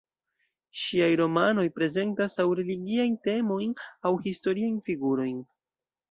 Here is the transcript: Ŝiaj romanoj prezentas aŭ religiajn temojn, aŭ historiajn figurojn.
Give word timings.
Ŝiaj 0.83 1.09
romanoj 1.19 1.65
prezentas 1.75 2.37
aŭ 2.43 2.45
religiajn 2.59 3.13
temojn, 3.27 3.75
aŭ 4.11 4.13
historiajn 4.25 4.79
figurojn. 4.89 5.37